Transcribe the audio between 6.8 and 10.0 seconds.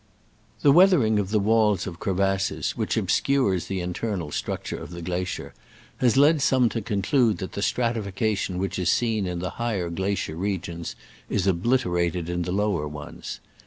con clude that the stratification which is seen in the higher